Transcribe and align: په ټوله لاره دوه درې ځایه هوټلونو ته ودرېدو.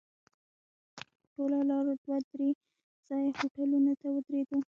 په 0.95 1.19
ټوله 1.33 1.59
لاره 1.69 1.93
دوه 2.03 2.17
درې 2.29 2.49
ځایه 3.07 3.31
هوټلونو 3.39 3.91
ته 4.01 4.07
ودرېدو. 4.13 4.57